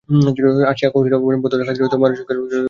[0.71, 1.13] আশা কহিল,
[1.35, 2.59] ভদ্রতার খাতিরেও তো মানুষের সঙ্গে আলাপ করিতে হয়।